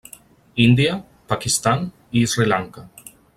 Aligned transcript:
Índia, 0.63 0.95
Pakistan 1.33 1.85
i 2.23 2.25
Sri 2.33 2.49
Lanka. 2.49 2.87